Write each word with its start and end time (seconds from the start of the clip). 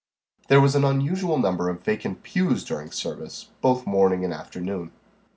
There 0.47 0.59
was 0.59 0.73
an 0.73 0.83
unusual 0.83 1.37
number 1.37 1.69
of 1.69 1.83
vacant 1.83 2.23
pews 2.23 2.63
during 2.65 2.89
service, 2.89 3.49
both 3.61 3.85
morning 3.85 4.25
and 4.25 4.33
afternoon. 4.33 4.91